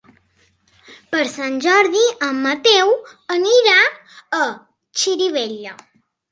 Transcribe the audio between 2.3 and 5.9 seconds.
Mateu anirà a Xirivella.